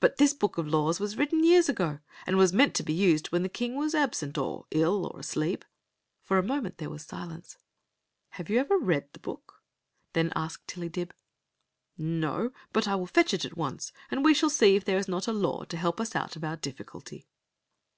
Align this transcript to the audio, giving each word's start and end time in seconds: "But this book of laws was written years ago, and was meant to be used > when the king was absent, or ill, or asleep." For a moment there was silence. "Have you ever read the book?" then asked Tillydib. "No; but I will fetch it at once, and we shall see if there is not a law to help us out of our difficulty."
"But 0.00 0.16
this 0.16 0.32
book 0.32 0.56
of 0.56 0.66
laws 0.66 0.98
was 0.98 1.18
written 1.18 1.44
years 1.44 1.68
ago, 1.68 1.98
and 2.26 2.38
was 2.38 2.54
meant 2.54 2.74
to 2.76 2.82
be 2.82 2.94
used 2.94 3.26
> 3.26 3.26
when 3.30 3.42
the 3.42 3.50
king 3.50 3.74
was 3.74 3.94
absent, 3.94 4.38
or 4.38 4.64
ill, 4.70 5.04
or 5.06 5.20
asleep." 5.20 5.62
For 6.22 6.38
a 6.38 6.42
moment 6.42 6.78
there 6.78 6.88
was 6.88 7.04
silence. 7.04 7.58
"Have 8.30 8.48
you 8.48 8.58
ever 8.60 8.78
read 8.78 9.12
the 9.12 9.18
book?" 9.18 9.62
then 10.14 10.32
asked 10.34 10.66
Tillydib. 10.68 11.12
"No; 11.98 12.50
but 12.72 12.88
I 12.88 12.94
will 12.94 13.06
fetch 13.08 13.34
it 13.34 13.44
at 13.44 13.58
once, 13.58 13.92
and 14.10 14.24
we 14.24 14.32
shall 14.32 14.48
see 14.48 14.74
if 14.74 14.86
there 14.86 14.96
is 14.96 15.06
not 15.06 15.28
a 15.28 15.34
law 15.34 15.64
to 15.64 15.76
help 15.76 16.00
us 16.00 16.16
out 16.16 16.34
of 16.34 16.44
our 16.44 16.56
difficulty." 16.56 17.26